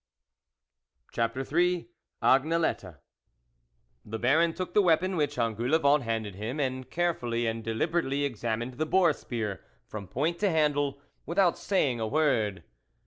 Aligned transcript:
CHAPTER 1.11 1.41
III 1.41 1.87
AGNELETTE 2.23 2.85
I 2.85 2.95
HE 4.11 4.17
Baron 4.17 4.51
took 4.55 4.73
the 4.73 4.81
weapon 4.81 5.15
which 5.15 5.35
Engoulevent 5.35 6.01
handed 6.01 6.33
him, 6.33 6.59
and 6.59 6.89
care_, 6.89 7.13
and 7.51 7.63
deliberately 7.63 8.25
examined 8.25 8.79
the 8.79 8.87
boar 8.87 9.13
spear 9.13 9.63
from 9.85 10.07
point 10.07 10.39
to 10.39 10.49
handle, 10.49 10.99
without 11.27 11.55
saying 11.55 11.99
a 11.99 12.07
word. 12.07 12.63